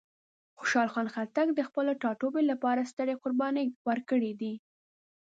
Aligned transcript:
خوشحال 0.59 0.87
خان 0.93 1.07
خټک 1.13 1.47
د 1.53 1.59
خپل 1.67 1.85
ټاټوبي 2.01 2.43
لپاره 2.51 2.89
سترې 2.91 3.15
قربانۍ 3.23 3.67
ورکړې 3.87 4.31
دي. 4.41 4.53